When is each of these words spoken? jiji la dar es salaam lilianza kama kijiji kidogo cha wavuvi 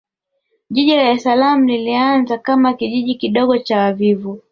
jiji 0.73 0.95
la 0.95 1.03
dar 1.03 1.15
es 1.15 1.23
salaam 1.23 1.65
lilianza 1.67 2.37
kama 2.37 2.73
kijiji 2.73 3.15
kidogo 3.15 3.57
cha 3.57 3.77
wavuvi 3.79 4.41